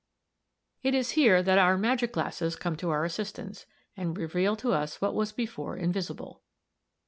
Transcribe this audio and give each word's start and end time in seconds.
]"It 0.81 0.95
is 0.95 1.11
here 1.11 1.43
that 1.43 1.59
our 1.59 1.77
'magic 1.77 2.13
glasses' 2.13 2.55
come 2.55 2.75
to 2.77 2.89
our 2.89 3.05
assistance, 3.05 3.67
and 3.95 4.17
reveal 4.17 4.55
to 4.55 4.73
us 4.73 4.99
what 4.99 5.13
was 5.13 5.31
before 5.31 5.77
invisible. 5.77 6.41